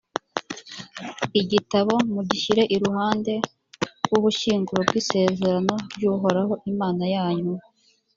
igitabo 1.41 1.93
mugishyire 2.13 2.63
iruhande 2.75 3.33
rw’ubushyinguro 4.05 4.81
bw’isezerano 4.87 5.75
ry’uhoraho 5.95 6.53
imana 6.71 7.03
yanyu; 7.15 7.53